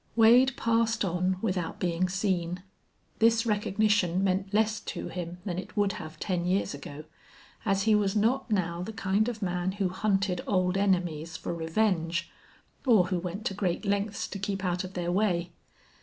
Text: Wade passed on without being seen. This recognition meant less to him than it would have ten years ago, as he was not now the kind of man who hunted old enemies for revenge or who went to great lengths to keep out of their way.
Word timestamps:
Wade 0.15 0.57
passed 0.57 1.05
on 1.05 1.37
without 1.43 1.79
being 1.79 2.09
seen. 2.09 2.63
This 3.19 3.45
recognition 3.45 4.23
meant 4.23 4.51
less 4.51 4.79
to 4.79 5.09
him 5.09 5.37
than 5.45 5.59
it 5.59 5.77
would 5.77 5.91
have 5.91 6.19
ten 6.19 6.43
years 6.47 6.73
ago, 6.73 7.03
as 7.65 7.83
he 7.83 7.93
was 7.93 8.15
not 8.15 8.49
now 8.49 8.81
the 8.81 8.93
kind 8.93 9.29
of 9.29 9.43
man 9.43 9.73
who 9.73 9.89
hunted 9.89 10.41
old 10.47 10.75
enemies 10.75 11.37
for 11.37 11.53
revenge 11.53 12.31
or 12.83 13.09
who 13.09 13.19
went 13.19 13.45
to 13.45 13.53
great 13.53 13.85
lengths 13.85 14.27
to 14.29 14.39
keep 14.39 14.65
out 14.65 14.83
of 14.83 14.93
their 14.95 15.11
way. 15.11 15.51